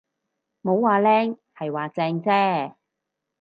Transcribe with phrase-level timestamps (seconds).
[0.63, 2.73] 冇話靚，係話正啫